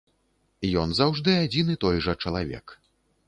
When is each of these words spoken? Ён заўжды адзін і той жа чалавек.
Ён 0.83 0.89
заўжды 0.99 1.35
адзін 1.43 1.69
і 1.73 1.77
той 1.85 2.01
жа 2.05 2.17
чалавек. 2.27 2.65